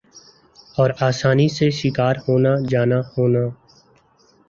اور 0.77 0.89
آسانی 0.99 1.47
سے 1.49 1.69
شکار 1.79 2.15
ہونا 2.27 2.53
جانا 2.69 2.99
ہونا۔ 3.11 3.43